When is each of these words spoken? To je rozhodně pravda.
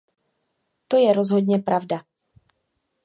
To 0.87 0.97
je 0.97 1.13
rozhodně 1.13 1.59
pravda. 1.59 2.05